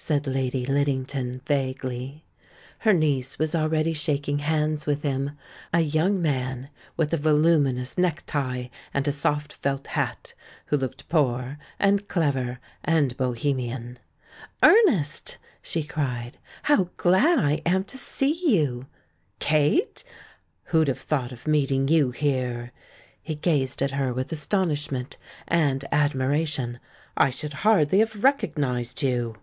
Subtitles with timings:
[0.00, 2.24] said Lady Liddington, vaguely.
[2.78, 5.32] Her niece was already shaking hands with him—
[5.74, 10.34] a young man with a voluminous necktie and a soft felt hat,
[10.66, 13.96] who looked poor and clever and bo hemian.
[14.62, 18.86] "Ernest," she cried, "how glad I am to see I" you!
[19.40, 20.04] "Kate!
[20.66, 22.70] Who'd have thought of meeting you here!"
[23.20, 25.16] He gazed at her with astonishment
[25.48, 26.78] and admiration.
[27.16, 29.34] "I should hardly have recognised you."